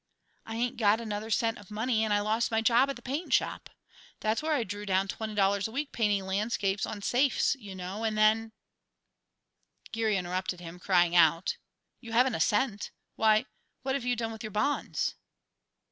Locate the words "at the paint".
2.89-3.31